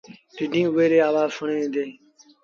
رڍينٚ 0.37 0.71
اُئي 0.75 0.85
ريٚ 0.91 1.05
آوآز 1.09 1.29
سُڻيݩ 1.37 1.71
دينٚ 1.73 1.95